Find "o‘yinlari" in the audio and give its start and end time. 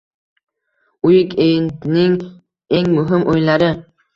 3.35-3.71